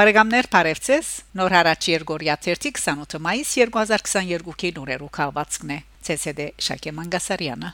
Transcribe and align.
Բարեկամներ 0.00 0.46
Փարեվցես 0.48 1.08
Նոր 1.36 1.52
հարաճ 1.52 1.86
Երգորիա 1.90 2.36
28 2.40 3.18
մայիս 3.20 3.50
2022-ի 3.60 4.70
նուրերու 4.78 5.08
քաղվածքն 5.12 5.72
է 5.74 5.76
ՑՍԴ 6.14 6.46
Շակե 6.66 6.94
Մանգասարյանը 6.96 7.72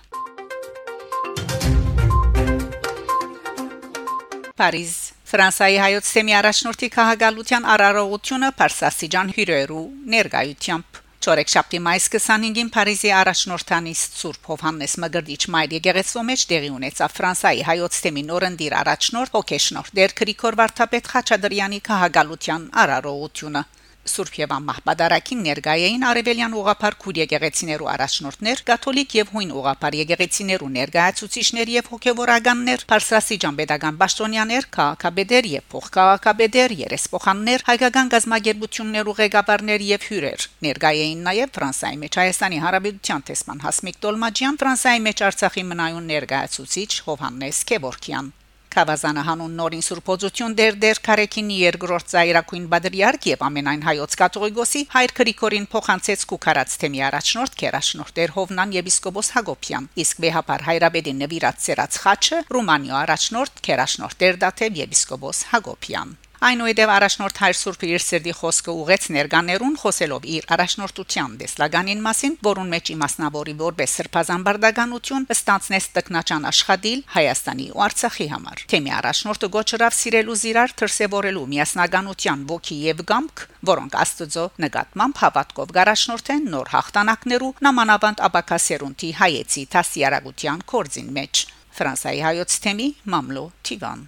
Փարիզ. 4.59 4.96
Ֆրանսիայի 5.30 5.78
հայոց 5.84 6.10
թեմի 6.16 6.36
առաջնորդի 6.41 6.91
քաղաքալության 6.98 7.70
արարողությունը 7.77 8.50
Փարսաստիջան 8.58 9.34
հյուրերու 9.38 9.87
ներկայությամբ 10.16 10.95
Չորեքշաբթի 11.16 11.79
մայիս 11.87 12.06
25-ին 12.15 12.69
Փարիզի 12.75 13.11
առաջնորդանից 13.20 14.02
Սուրբ 14.20 14.51
Հովհաննես 14.51 14.97
Մգրդիչ 15.05 15.41
Մայր 15.55 15.77
եկեղեցու 15.77 16.24
մեջ 16.30 16.45
տեղի 16.51 16.70
ունեցավ 16.77 17.15
Ֆրանսիայի 17.16 17.65
հայոց 17.70 18.01
թեմի 18.07 18.24
նորնդիր 18.30 18.77
առաջնորդ 18.80 19.37
Հոկեշնոր 19.37 19.91
Դեր 20.01 20.15
Գրիգոր 20.21 20.59
Վարդապետ 20.60 21.10
Խաչատրյանի 21.16 21.80
քաղաքալության 21.91 22.69
արարողությունը 22.84 23.65
Սուրբ 24.10 24.37
եւ 24.41 24.52
Ամահբադարակին 24.56 25.41
ներգայային 25.46 26.05
արևելյան 26.10 26.55
ուղափար 26.60 26.96
քուր 27.02 27.19
եկեղեցիներու 27.20 27.88
առաջնորդներ, 27.92 28.62
կաթոլիկ 28.70 29.16
եւ 29.16 29.32
հույն 29.37 29.51
ուղափար 29.60 29.96
եկեղեցիներու 30.01 30.70
ներգայացուցիչներ 30.77 31.73
եւ 31.77 31.91
հոգեվորականներ, 31.92 32.84
Փարսասիջան 32.92 33.59
pedagogan 33.60 34.01
Բաշտոնյաներ, 34.01 34.69
քաղաքաբեդեր 34.77 35.51
եւ 35.56 35.69
փոխքաղաքաբեդեր, 35.77 36.77
երեսփոխաններ, 36.87 37.66
հայկական 37.66 38.10
գազագերբություններու 38.16 39.16
ղեկավարներ 39.20 39.87
եւ 39.91 40.09
հյուրեր։ 40.12 40.48
Ներգայային 40.66 41.23
նաեւ 41.27 41.52
Ֆրանսիայի 41.59 42.01
մեջ 42.07 42.18
Հայաստանի 42.23 42.59
Հանրապետության 42.66 43.29
տեսման 43.30 43.62
Հասմիկ 43.66 44.02
Տոլմաջյան, 44.07 44.59
Ֆրանսիայի 44.65 45.07
մեջ 45.10 45.23
Արցախի 45.30 45.68
մնայուն 45.74 46.10
ներգայացուցիչ 46.16 46.90
Հովհաննես 47.10 47.62
Քևորքյան 47.71 48.34
Խավազանը 48.77 49.23
հանուն 49.24 49.52
նորին 49.57 49.85
սուրբոզություն 49.87 50.55
դեր 50.57 50.74
դեր 50.82 50.99
Կարեկինի 51.07 51.55
երկրորդ 51.63 52.10
ծայրակույն 52.13 52.66
բադրիարք 52.74 53.29
եւ 53.30 53.45
ամենայն 53.46 53.87
հայոց 53.87 54.16
կաթողիկոսի 54.21 54.83
հայր 54.93 55.15
Գրիգորին 55.16 55.68
փոխանցեց 55.73 56.27
Կուկարաց 56.33 56.77
թեմի 56.83 57.01
առաջնորդ 57.09 57.57
Կերաշնորհ 57.63 58.13
Տեր 58.21 58.37
Հովնան 58.37 58.77
եպիսկոպոս 58.77 59.33
Հակոբյան 59.38 59.88
իսկ 60.05 60.23
վեհապար 60.27 60.66
հայրաբեդին 60.68 61.21
նվիրած 61.24 61.65
ծերած 61.71 62.01
խաչը 62.05 62.45
Ռումանիա 62.52 63.01
առաջնորդ 63.01 63.66
Կերաշնորհ 63.71 64.21
Տեր 64.21 64.41
Դաթև 64.44 64.81
եպիսկոպոս 64.84 65.44
Հակոբյան 65.56 66.16
Այնուհետև 66.37 66.91
առաջնորդ 66.92 67.38
Հայր 67.41 67.56
Սուրբը 67.56 67.88
իր 67.97 68.03
սրդի 68.04 68.32
խոսքը 68.37 68.72
ուղեց 68.76 69.04
ներկաներուն 69.16 69.76
խոսելով 69.81 70.26
իր 70.37 70.48
առաջնորդության 70.56 71.37
դեսլագանին 71.41 72.03
մասին, 72.04 72.34
որուն 72.44 72.72
մեջ 72.75 72.91
իմաստնավորի 72.93 73.54
որպես 73.62 73.94
սրբազան 73.97 74.44
բարդականություն 74.47 75.25
ստանցնես 75.32 75.87
տկնաճան 75.97 76.44
աշխատիլ 76.53 77.00
Հայաստանի 77.16 77.66
ու 77.72 77.82
Արցախի 77.87 78.28
համար։ 78.37 78.65
Թեմի 78.76 78.93
առաջնորդը 79.00 79.50
գոչրավ 79.56 79.97
սիրելու 79.97 80.38
զիրար 80.44 80.76
թրսեվորելու 80.76 81.47
միասնականության 81.56 82.44
ոգի 82.53 82.78
եւ 82.84 83.03
գամք, 83.16 83.44
որոնք 83.72 83.98
Աստծո 84.04 84.47
նկատմամբ 84.66 85.21
հավատքով 85.25 85.75
գարաշնորթեն 85.81 86.50
նոր 86.53 86.72
հաղթանակներու 86.76 87.53
նամանավանդ 87.65 88.25
աբակասերունտի 88.28 89.12
հայեցի 89.25 89.65
տասիարագության 89.72 90.66
կորձին 90.76 91.12
մեջ։ 91.16 91.47
Ֆրանսիայի 91.76 92.22
հայոց 92.28 92.60
թեմի 92.66 92.91
Մամլո 93.16 93.47
Տիվան 93.69 94.06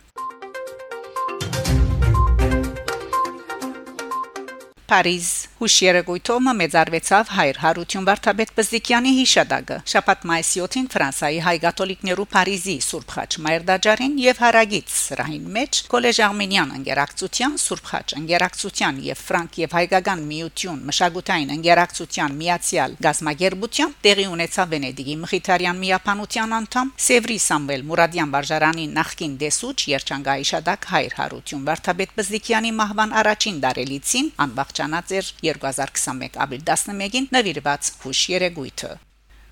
Փարիզ 4.88 5.26
Հուշիերեգույթոմը 5.58 6.52
մեծարվեցավ 6.58 7.30
հայր 7.34 7.58
Հարություն 7.60 8.04
Վարդապետ 8.08 8.50
Բզդիկյանի 8.56 9.10
հիշադակը 9.18 9.76
շաբաթ 9.92 10.22
մայիսի 10.30 10.60
7-ին 10.64 10.86
Ֆրանսիայի 10.94 11.40
հայ 11.44 11.54
կաթոլիկներու 11.64 12.26
Փարիզի 12.32 12.76
Սուրբ 12.86 13.12
Խաչ 13.14 13.32
Մայրդաջարին 13.46 14.14
եւ 14.22 14.40
Հարագից 14.44 14.94
սրահին 14.98 15.50
մեջ 15.56 15.80
Կոլեժ 15.92 16.20
Արմենիան 16.28 16.72
ընկերակցության 16.78 17.58
Սուրբ 17.64 17.90
Խաչ 17.90 18.06
ընկերակցության 18.22 19.02
եւ 19.08 19.20
Ֆրանկ 19.28 19.58
եւ 19.60 19.76
հայկական 19.76 20.22
միություն 20.30 20.80
մշակութային 20.88 21.52
ընկերակցության 21.58 22.38
միացյալ 22.38 22.96
գազմագերբության 23.08 23.94
տեղի 24.08 24.26
ունեցավ 24.38 24.72
Վենեդիգի 24.72 25.18
Մխիթարյան 25.26 25.82
միապանության 25.84 26.56
անդամ 26.62 26.94
Սևրի 27.08 27.38
Սամվել 27.48 27.86
Մուրադյան 27.92 28.32
վարժարանի 28.38 28.88
նախկին 28.94 29.36
դեսուչ 29.42 29.78
Երջանկայի 29.98 30.48
շադակ 30.54 30.88
հայր 30.94 31.18
Հարություն 31.18 31.68
Վարդապետ 31.68 32.16
Բզդիկյանի 32.22 32.72
մահվան 32.78 33.14
առաջին 33.18 33.62
դարելիցին 33.66 34.32
անբախ 34.78 34.86
Չանածեր 34.86 35.28
2021 35.42 36.38
ապրիլ 36.44 36.62
11-ին 36.70 37.28
նվիրված 37.34 37.90
հուշ 38.04 38.20
երեգույթը 38.34 38.90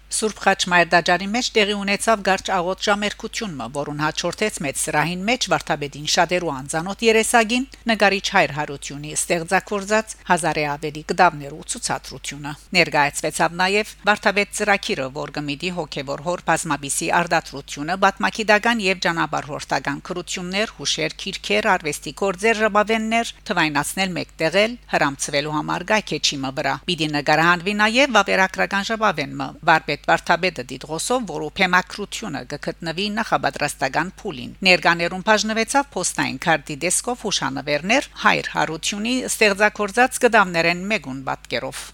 Սուրբ 0.06 0.38
Խաչմայր 0.38 0.88
դաջարի 0.92 1.26
մեջ 1.32 1.46
տեղի 1.56 1.74
ունեցավ 1.76 2.20
Գարչ 2.26 2.44
աղոտ 2.56 2.82
ժամերկությունը, 2.86 3.66
որուն 3.74 4.02
հաջորդեց 4.04 4.58
մեծ 4.62 4.76
սրահին 4.82 5.22
մեջ 5.26 5.46
Վարդապետին 5.50 6.06
շատերու 6.14 6.52
անծանոթ 6.56 7.02
երեսագին 7.06 7.66
նգարիչ 7.90 8.26
Հայր 8.36 8.52
Հարությունի 8.56 9.10
ստեղծագործած 9.16 10.14
հազարե 10.30 10.64
ավելի 10.76 11.02
գդավներու 11.10 11.66
ցուցադրությունը։ 11.72 12.52
Ներկայացվեցավ 12.76 13.56
նաև 13.60 13.92
Վարդապետ 14.06 14.54
ծրակիրը, 14.56 15.08
որ 15.16 15.34
գմիդի 15.36 15.70
հոգևոր 15.76 16.24
հոր 16.26 16.44
բազմաբիսի 16.46 17.08
արդատրությունը, 17.18 17.98
բատմակիդական 18.06 18.84
եւ 18.86 19.02
ճանապարհորդական 19.06 19.98
քրություններ, 20.06 20.74
հուշեր, 20.78 21.18
քիրքեր, 21.26 21.70
արվեստի 21.74 22.12
գործեր, 22.22 22.56
ժապավեններ 22.62 23.34
թվայնացնել 23.50 24.16
մեկտեղել 24.16 24.78
հрамցվելու 24.94 25.56
համար 25.56 25.86
գայքեչիմը 25.90 26.50
վրա։ 26.56 26.74
Պիտի 26.86 27.08
նկարահանվի 27.16 27.76
նաև 27.82 28.16
վավերագրական 28.16 28.86
ժապավենը, 28.86 29.48
վարպետ 29.66 29.95
Պետ 29.96 30.08
Վարդապետը 30.10 30.62
դիտրոսով, 30.70 31.22
որը 31.30 31.46
փեմակրությունը 31.56 32.42
կգտնվի 32.50 33.06
նախաբադրաստական 33.16 34.10
փուլին։ 34.20 34.50
Ներկաներուն 34.68 35.24
բաժնվեցավ 35.28 35.88
փոստային 35.96 36.40
քարտի 36.46 36.76
դեսկով 36.84 37.24
հուշանվերներ 37.26 38.10
հայր 38.26 38.50
հարությունի 38.56 39.14
ստեղծագործած 39.30 40.20
գդամներեն 40.26 40.84
մեգուն 40.92 41.24
բատկերով։ 41.30 41.86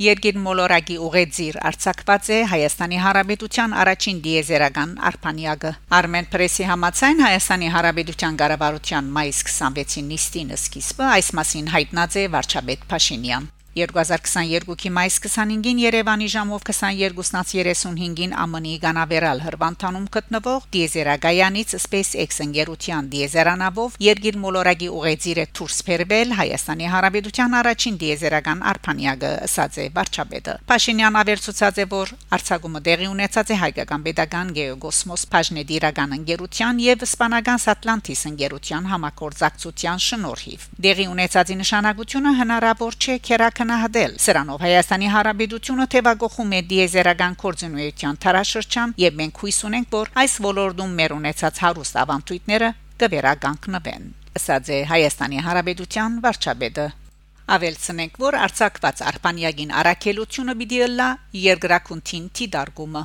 Երգին 0.00 0.38
Մոլորագի 0.40 0.94
ուղեծիր 1.04 1.56
արցակված 1.70 2.28
է 2.32 2.38
Հայաստանի 2.52 3.00
Հանրապետության 3.04 3.74
առաջին 3.82 4.22
դիեզերական 4.26 4.94
արփանյակը 5.10 5.74
Armen 5.98 6.30
Press-ի 6.32 6.68
համաձայն 6.70 7.22
Հայաստանի 7.26 7.70
Հանրապետության 7.76 8.40
ղարավարության 8.40 9.14
մայիս 9.20 9.44
26-ին 9.52 10.10
նիստին 10.16 10.56
սկիզբը 10.56 11.08
այս 11.20 11.32
մասին 11.42 11.72
հայտնած 11.76 12.20
է 12.24 12.28
վարչապետ 12.40 12.92
Փաշինյան 12.94 13.54
2022-ի 13.76 14.90
մայիս 14.90 15.16
25-ին 15.22 15.78
Երևանի 15.84 16.26
ժամով 16.34 16.62
22:35-ին 16.66 18.32
ԱՄՆ-ի 18.34 18.72
Գանավերալ 18.82 19.42
հրվանտանում 19.44 20.06
գտնվող 20.16 20.64
Դիեզերագայանից 20.74 21.74
SpaceX 21.84 22.40
ընկերության 22.44 23.10
դիեզերանավով 23.14 23.94
Երգիր 24.02 24.38
Մոլորագի 24.42 24.88
ուղեծիրը 24.90 25.44
դուրս 25.54 25.78
բերվել 25.86 26.34
Հայաստանի 26.40 26.90
Հանրապետության 26.94 27.54
առաջին 27.60 28.00
դիեզերական 28.02 28.64
արփանյակը 28.72 29.30
ըսած 29.46 29.78
է 29.78 29.86
վարչապետը 30.00 30.56
Փաշինյան 30.70 31.20
ավերծուցած 31.20 31.80
է 31.80 31.86
որ 31.94 32.12
արցակումը 32.40 32.82
դեղի 32.90 33.08
ունեցած 33.14 33.54
է 33.54 33.60
հայկական 33.62 34.04
pedagogan 34.10 34.52
Geogosmos 34.58 35.26
Pajnediragan 35.30 36.16
ընկերության 36.18 36.82
եւ 36.90 37.06
իսպանական 37.06 37.62
Satlantis 37.70 38.26
ընկերության 38.30 38.90
համակորձակցության 38.90 40.04
շնորհիվ 40.10 40.68
դեղի 40.90 41.06
ունեցածի 41.14 41.58
նշանակությունը 41.62 42.34
հնարավոր 42.40 42.98
չէ 43.00 43.18
քերակ 43.30 43.59
քնահատել։ 43.60 44.12
Սրանով 44.24 44.62
Հայաստանի 44.64 45.08
Հանրապետությունը 45.12 45.84
թևագողում 45.92 46.52
է 46.56 46.60
դիեզերական 46.70 47.34
կորձունեության 47.42 48.18
տարաշրջան 48.24 48.94
եւ 49.04 49.18
մենք 49.20 49.40
հույս 49.44 49.58
ունենք, 49.68 49.90
որ 50.00 50.10
այս 50.22 50.36
ոլորտում 50.46 50.94
մեր 51.00 51.14
ունեցած 51.20 51.60
հարուստ 51.64 51.98
ավանդույթները 52.00 52.70
կվերականգնվեն։ 53.04 54.10
Ասած 54.40 54.70
է 54.70 54.78
Հայաստանի 54.94 55.44
Հանրապետության 55.44 56.18
վարչապետը 56.24 56.86
Ավելցնենք, 57.50 58.18
որ 58.22 58.36
արցակված 58.46 59.00
արբանյագին 59.10 59.72
արակելությունը 59.80 60.54
պիտի 60.60 60.78
լա 60.96 61.08
երկրակունտին 61.44 62.28
տիդարգումը 62.40 63.02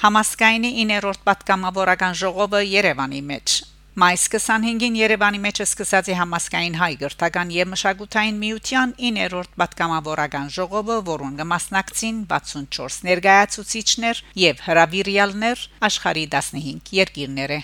Համասկայնի 0.00 0.70
9-րդ 0.86 1.26
պատգամավորական 1.28 2.14
ժողովը 2.22 2.62
Երևանի 2.70 3.20
մեջ 3.32 3.58
Մայիս 4.00 4.22
25-ին 4.32 4.94
Երևանի 4.96 5.38
մեջ 5.44 5.58
սկսած 5.60 6.06
է 6.08 6.14
համասկային 6.16 6.76
հայ 6.80 6.92
գրթական 7.02 7.50
եւ 7.52 7.66
մշակութային 7.72 8.36
միության 8.40 8.92
9-րդ 8.96 9.58
պատգամավորական 9.60 10.46
ժողովը, 10.54 10.96
որոնց 11.08 11.40
կմասնակցին 11.42 12.22
64 12.30 13.04
ներկայացուցիչներ 13.08 14.22
եւ 14.40 14.62
հրավիրյալներ 14.68 15.64
աշխարհի 15.90 16.24
15 16.36 16.94
երկիրները։ 17.00 17.58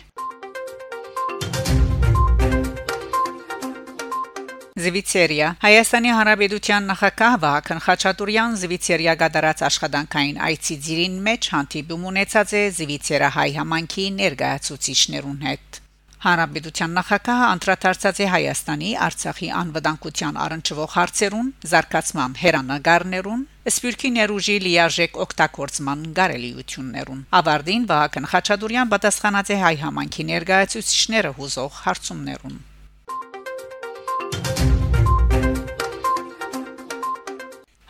Զվիցերիա. 4.77 5.49
Հայաստանի 5.65 6.13
Հանրապետության 6.19 6.91
նախագահ 6.93 7.39
Վահագն 7.47 7.83
Խաչատուրյան 7.87 8.61
Զվիցերիա 8.67 9.17
գդարած 9.25 9.65
աշխատանքային 9.71 10.45
այցի 10.51 10.79
ծիրին 10.85 11.17
մեջ 11.31 11.51
հանդիպում 11.57 12.07
ունեցած 12.13 12.55
է 12.61 12.63
Զվիցերա 12.83 13.35
հայ 13.41 13.51
համանքի 13.63 14.07
ներկայացուցիչներուն 14.21 15.43
հետ 15.49 15.86
Հանրապետության 16.25 16.95
նախագահը 16.97 17.47
անդրադարձած 17.55 18.21
է 18.25 18.27
Հայաստանի 18.33 18.91
Արցախի 19.07 19.49
անվտանգության 19.61 20.39
առնչվող 20.45 20.91
հարցերուն, 20.97 21.49
զարգացման 21.73 22.37
հերանագարներուն, 22.41 23.43
Սպյուրքի 23.69 24.11
ներուժի 24.17 24.57
լիարժեք 24.65 25.13
օգտագործման 25.27 26.01
գարելիություններուն։ 26.17 27.21
Ավարդին 27.41 27.85
Վահագն 27.91 28.29
Խաչատուրյան 28.33 28.91
պատասխանած 28.95 29.47
է 29.53 29.55
հայ 29.61 29.75
համանքի 29.83 30.25
ներկայացուցիչները 30.31 31.31
հուզող 31.37 31.73
հարցումներուն։ 31.85 32.57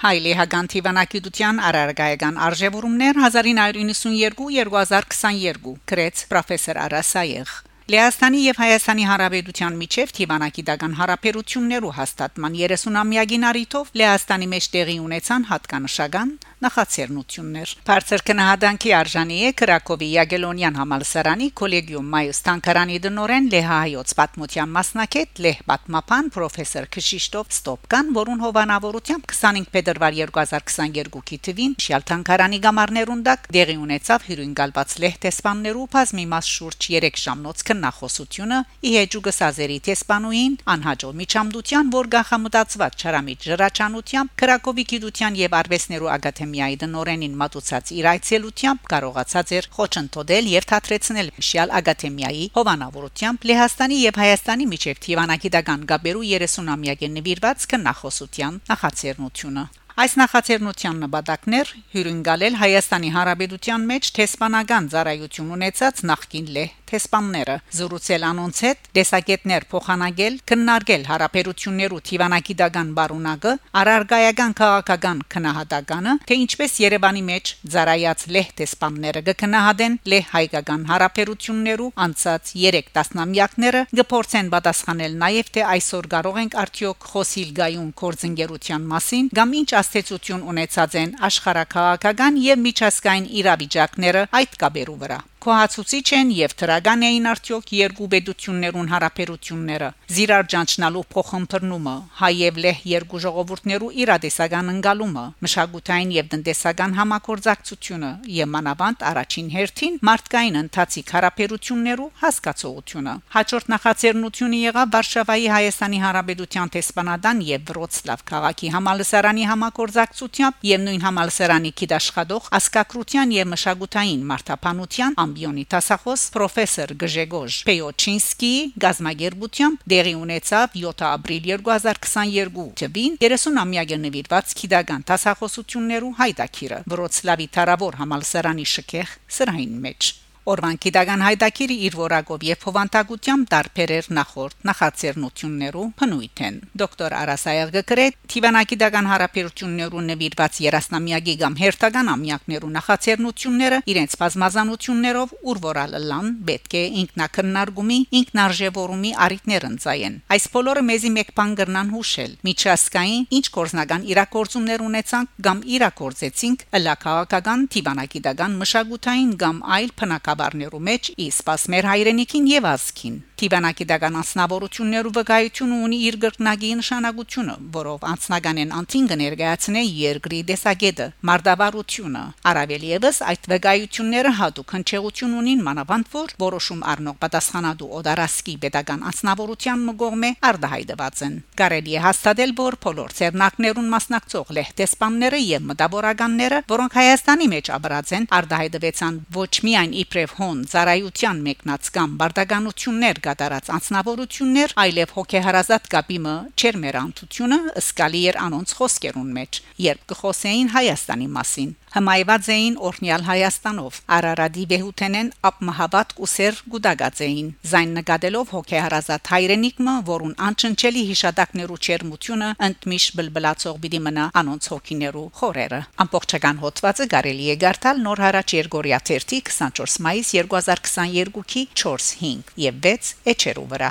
Հայլի 0.06 0.32
Հագանթի 0.38 0.80
վանակիդության 0.86 1.56
արարգայական 1.66 2.36
արժևորումներ 2.46 3.14
1992-2022 3.22 5.72
գրեց 5.90 6.22
պրոֆեսոր 6.30 6.78
Արասայեղ 6.86 7.50
Լեհաստանի 7.86 8.38
եւ 8.42 8.56
Հայաստանի 8.58 9.04
Հանրապետության 9.06 9.74
միջև 9.78 10.12
թիվանակիտական 10.16 10.94
հարաբերություններու 10.98 11.92
հաստատման 11.98 12.56
30-ամյակին 12.58 13.46
առիթով 13.52 13.92
Լեհաստանի 14.00 14.48
մեջ 14.56 14.66
տեղի 14.74 14.96
ունեցան 15.06 15.46
հատկանշական 15.50 16.32
նախաձեռնություններ։ 16.66 17.72
Բարձր 17.86 18.22
քնահանդանքի 18.26 18.92
արժանի 18.96 19.38
է 19.46 19.50
Կրակովի 19.60 20.08
Յագելոնյան 20.16 20.78
համալսարանի 20.80 21.48
կոլեգիում 21.60 22.08
մայոս 22.16 22.40
տանկարանի 22.46 22.98
դնորեն 23.06 23.48
Լեհայոց 23.54 24.14
պատմության 24.18 24.72
մասնակետ 24.76 25.42
Լեհ 25.46 25.60
պատմապան 25.70 26.30
պրոֆեսոր 26.36 26.88
Քշիշտոֆ 26.96 27.52
Ստոպկան, 27.54 28.12
որուն 28.16 28.42
հովանավորությամբ 28.46 29.28
25 29.36 29.70
փետրվար 29.76 30.18
2022-ի 30.22 31.38
թվին 31.46 31.76
Շիալ 31.86 32.08
տանկարանի 32.10 32.60
գամարներուն 32.66 33.24
դակ 33.30 33.48
դեղի 33.60 33.78
ունեցավ 33.84 34.26
հյուրընկալված 34.32 34.96
Լեհ 35.04 35.20
տեսփաններու 35.26 35.86
բազմի 35.92 36.26
մաս 36.32 36.52
շուրջ 36.56 36.90
3 36.96 37.22
ժամնոց 37.26 37.66
քննախոսությունը 37.76 38.58
իհեջուգս 38.90 39.38
ազերի 39.46 39.78
տեսփանուին 39.86 40.58
անհաջող 40.76 41.14
միջամդության, 41.20 41.94
որ 41.96 42.10
գախամտածված 42.16 42.92
չարամիտ 43.06 43.48
ժրաչանությամբ 43.52 44.34
Կրակովի 44.40 44.84
գիտության 44.96 45.40
եւ 45.46 45.56
արվեստներու 45.60 46.12
ակադեմիա 46.16 46.56
ակադեմիայի 46.56 46.76
դնորենին 46.80 47.34
մատուցած 47.40 47.90
իր 47.96 48.06
այցելությամբ 48.10 48.88
կարողացած 48.92 49.52
էր 49.56 49.68
խոչընդոտել 49.76 50.50
եւ 50.52 50.68
թատրեցնել 50.72 51.30
Միշյալ 51.36 51.74
ակադեմիայի 51.80 52.44
հովանավորությամբ 52.56 53.48
Լեհաստանի 53.50 53.98
եւ 54.02 54.20
Հայաստանի 54.24 54.68
միջև 54.74 55.02
թիվանակիտական 55.06 55.88
գաբերու 55.90 56.28
30-ամյակի 56.36 57.10
նվիրված 57.16 57.66
քննախոսության 57.72 58.62
նախաձեռնությունը 58.72 59.66
Այս 59.96 60.12
նախաձեռնության 60.20 60.98
նպատակներ 61.06 61.70
հյուրընկալել 61.94 62.58
Հայաստանի 62.60 63.12
Հանրապետության 63.14 63.84
մեջ 63.90 64.08
տեսփանական 64.18 64.88
ծառայություն 64.92 65.52
ունեցած 65.56 66.02
նախկին 66.10 66.50
լեհ 66.56 66.74
տեսփանները 66.86 67.54
զրուցել 67.76 68.24
անոնց 68.26 68.58
հետ 68.66 68.90
դեսակետներ 68.96 69.64
փոխանագել 69.72 70.34
քննարկել 70.50 71.06
հարաբերություններու 71.10 72.00
թիվանակիդական 72.10 72.92
բարունակը 72.98 73.54
արարգայական 73.80 74.52
քաղաքական 74.60 75.22
քնահատականը 75.34 76.14
թե 76.28 76.38
ինչպես 76.44 76.76
Երևանի 76.86 77.24
մեջ 77.30 77.52
ծառայած 77.74 78.26
լեհ 78.36 78.52
տեսփանները 78.60 79.24
կքնահատեն 79.30 79.98
լեհ 80.12 80.30
հայկական 80.36 80.86
հարաբերություններու 80.92 81.90
անցած 82.06 82.54
3 82.60 82.84
տասնամյակները 83.00 83.82
կփորձեն 83.96 84.52
պատասխանել 84.54 85.18
նաև 85.24 85.52
թե 85.56 85.66
այսօր 85.74 86.10
կարող 86.14 86.40
ենք 86.44 86.58
արդյոք 86.66 87.10
խոսիլ 87.16 87.50
գայուն 87.56 87.90
կորձընկերության 88.04 88.88
մասին 88.94 89.30
կամ 89.40 89.58
ինչ 89.62 89.68
հաստեցություն 89.86 90.42
ունեցած 90.50 90.94
են 90.98 91.12
աշխարհակաղակական 91.28 92.40
եւ 92.42 92.62
միջազգային 92.66 93.30
իրավիճակները 93.40 94.26
այդ 94.40 94.60
կաբերու 94.62 95.00
վրա 95.06 95.18
կոհացուցիչ 95.46 96.06
են 96.16 96.30
եւ 96.34 96.52
թրագան 96.58 97.02
էին 97.06 97.26
արդյոք 97.30 97.68
երկու 97.76 98.06
բեդություններուն 98.12 98.88
հարաբերությունները. 98.92 99.88
Զիրար 100.16 100.46
ճանչնալու 100.52 101.02
փոխհմբռնումը 101.12 101.94
հայ 102.20 102.30
եւ 102.36 102.58
լեհ 102.64 102.80
երկու 102.90 103.20
ժողովուրդներու 103.24 103.90
իրադեսական 104.02 104.72
ընկալումը 104.72 105.24
մշակութային 105.46 106.10
եւ 106.16 106.30
տնտեսական 106.32 106.96
համագործակցությունը 106.98 108.10
եւ 108.36 108.50
մանավանդ 108.56 109.04
առաջին 109.10 109.48
հերթին 109.54 109.98
մարդկային 110.10 110.58
ընթացիկ 110.62 111.12
հարաբերություններու 111.16 112.08
հասկացողությունը 112.26 113.14
հաջորդ 113.36 113.70
նախաձեռնությունը 113.76 114.60
եղավ 114.66 114.92
Վարշավայի 114.96 115.46
Հայաստանի 115.54 116.02
Հանրապետության 116.06 116.72
տեսփանադան 116.76 117.44
եւ 117.46 117.66
Վրոցլավ 117.70 118.26
քաղաքի 118.32 118.72
համալսարանի 118.76 119.46
համագործակցությամբ 119.52 120.66
եւ 120.70 120.84
նույն 120.86 121.06
համալսարանի 121.06 121.72
գիտաշխատող 121.82 122.50
ասկակրության 122.60 123.36
եւ 123.36 123.50
մշակութային 123.54 124.26
մարդապանության 124.32 125.18
ամբիոնի 125.36 125.64
տասախոս 125.68 126.22
պրոֆեսոր 126.32 126.92
Գժեգոժ 127.02 127.56
Պեյոչինսկի 127.68 128.52
գազագերբությամբ 128.84 129.84
դեղի 129.92 130.14
ունեցավ 130.22 130.78
7 130.80 131.06
ապրիլ 131.10 131.48
2022 131.52 132.66
թվին 132.80 133.20
30-ամյակը 133.20 134.02
նվիրված 134.08 134.58
քիդական 134.62 135.08
տասախոսություններու 135.12 136.14
հայտակիրը 136.24 136.84
Վրոցլավի 136.88 137.50
Թարավոր 137.58 138.00
համալսարանի 138.00 138.70
շքեղ 138.76 139.18
սրահին 139.36 139.82
մեջ 139.84 140.14
Օրվան 140.46 140.76
գիտական 140.78 141.22
հայտակիրը 141.26 141.76
իր 141.86 141.94
որակով 141.98 142.44
եւ 142.46 142.58
փոխանցագությամբ 142.62 143.48
դարբերեր 143.50 144.08
նախորդ 144.14 144.66
նախաձեռնություններու 144.68 145.86
փնույթ 145.98 146.42
են։ 146.46 146.60
Դոկտոր 146.82 147.16
Արասայագը 147.20 147.82
գրե 147.90 148.04
Տիվանագիտական 148.30 149.08
հարաբերություններու 149.10 150.04
նվիրված 150.06 150.60
երասնամյակի 150.66 151.34
կամ 151.40 151.56
հերթական 151.62 152.10
ամյակներու 152.14 152.70
նախաձեռնությունները 152.76 153.80
իրենց 153.90 154.14
բազմազանություններով 154.22 155.34
ուրվորալ 155.50 155.98
լան 156.06 156.30
պետք 156.46 156.78
է 156.78 156.84
ինքնակննարկումի 157.02 157.98
ինքնարժևորումի 158.20 159.12
առիթներ 159.26 159.66
ընծայեն։ 159.66 160.16
Այս 160.36 160.48
բոլորը 160.54 160.86
մեզի 160.86 161.12
մեկ 161.16 161.34
բան 161.42 161.58
գրնան 161.58 161.92
հուշել։ 161.96 162.38
Միջազգային 162.46 163.26
ինչ 163.40 163.46
կորզնական 163.56 164.06
իրակորձումներ 164.14 164.86
ունեցանք 164.86 165.34
կամ 165.46 165.58
իրակորձեցինք 165.76 166.64
լակաղական 166.86 167.68
տիվանագիտական 167.76 168.58
մշակութային 168.62 169.36
կամ 169.42 169.62
այլ 169.76 169.94
փնակա 169.96 170.35
խաբարներու 170.36 170.80
մեջ 170.88 171.08
իսպաս 171.26 171.62
մեր 171.72 171.88
հայրենիքին 171.90 172.50
եւ 172.52 172.68
ազգին 172.74 173.16
Տիվանակիդական 173.36 174.14
անձնավորություններու 174.16 175.10
վկայությունը 175.12 175.78
ունի 175.84 175.96
իր 176.08 176.14
գրկնագի 176.22 176.68
նշանակությունը, 176.80 177.56
որով 177.74 178.04
անձնական 178.08 178.60
անտին 178.76 179.08
կներկայացնե 179.10 179.82
երկրի 179.84 180.38
դեսագետը, 180.50 181.08
մարդավարությունը։ 181.28 182.22
Արավել 182.48 182.86
եւս 182.88 183.18
այդ 183.28 183.48
վկայությունները 183.52 184.32
հատուկ 184.40 184.72
հնչեղություն 184.76 185.34
ունին 185.36 185.60
մանավանդ 185.66 186.08
որ 186.16 186.32
որոշում 186.40 186.80
առնող 186.96 187.18
պատասխանատու 187.26 187.90
օդարասկի 188.00 188.54
pedagogan 188.64 189.04
անձնավորության 189.12 189.84
մգողմե 189.90 190.30
արդահայտված 190.48 191.22
են։ 191.28 191.36
Կարելի 191.60 191.92
է 191.92 192.02
հաստատել, 192.06 192.56
որ 192.56 192.78
բոլոր 192.86 193.14
ցերնակներուն 193.20 193.92
մասնակցող 193.96 194.56
լեհտեսպանները 194.56 195.40
եւ 195.44 195.68
մտավորականները, 195.76 196.62
որոնք 196.72 196.96
Հայաստանի 196.96 197.46
մեջ 197.52 197.70
ապրած 197.76 198.16
են, 198.16 198.28
արդահայտվեցան 198.40 199.20
ոչ 199.36 199.52
միայն 199.66 199.96
իբրև 200.26 200.38
հոն 200.40 200.62
ծառայության 200.70 201.38
մեկնած 201.46 201.90
կամ 201.94 202.14
բարդականություններ 202.20 203.20
կատարած 203.26 203.70
անձնավորություններ, 203.76 204.74
այլև 204.82 205.14
հոգեհարազատ 205.16 205.88
կապիմը 205.94 206.34
չեր 206.58 206.80
մեր 206.82 207.00
անտությունը 207.04 207.58
սկալի 207.84 208.22
էր 208.32 208.40
անոնց 208.46 208.76
խոսքերուն 208.80 209.32
մեջ, 209.38 209.62
երբ 209.86 210.06
կխոսեին 210.10 210.72
Հայաստանի 210.76 211.28
մասին։ 211.38 211.74
Հմայված 211.96 212.48
էին 212.52 212.74
օրնյալ 212.86 213.22
Հայաստանով։ 213.24 213.98
Արարադի 214.16 214.64
բեհութենեն 214.68 215.28
ապմահավատ 215.48 216.10
ուսեր 216.26 216.58
գուդագած 216.74 217.22
էին։ 217.26 217.46
Զայն 217.70 217.94
նկատելով 217.96 218.50
հոգեհարազատ 218.52 219.30
հայրենիքը, 219.32 219.94
որուն 220.10 220.34
անչնչելի 220.46 221.04
հիշադակներու 221.10 221.78
չերմությունը 221.86 222.50
ընդմիշտ 222.68 223.16
բլբլացող 223.16 223.80
պիտի 223.86 224.00
մնա 224.06 224.26
անոնց 224.42 224.68
հոգիներու 224.76 225.24
խորերը։ 225.40 225.80
Ամբողջական 226.04 226.60
հոդվածը 226.66 227.08
կարելի 227.16 227.48
է 227.48 227.56
գարտալ 227.64 228.04
նոր 228.04 228.22
հարաճ 228.26 228.56
Երգորիա 228.60 229.00
24 229.06 229.96
մայիս 230.16 230.30
2022-ի 230.32 231.62
4-5 231.76 232.52
եւ 232.56 232.76
6 232.84 233.08
էջերու 233.32 233.64
վրա։ 233.72 233.90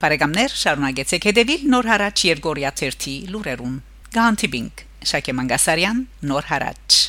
Բարեկամներ, 0.00 0.56
շարունակեցեք 0.64 1.28
հետևել 1.30 1.64
Նոր 1.72 1.88
հարաճ 1.92 2.24
Երգորիա 2.28 2.74
1-ի 2.76 3.14
լուրերուն։ 3.32 3.80
Գանտիբինգ 4.16 4.84
Շակե 5.12 5.36
Մանգասարյան, 5.40 6.04
Նոր 6.28 6.52
հարաճ 6.52 7.00